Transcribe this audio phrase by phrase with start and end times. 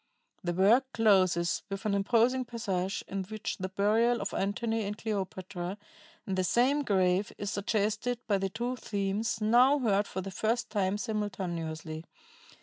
[0.43, 5.77] "The work closes with an imposing passage in which the burial of Antony and Cleopatra
[6.25, 10.71] in the same grave is suggested by the two themes now heard for the first
[10.71, 12.03] time simultaneously.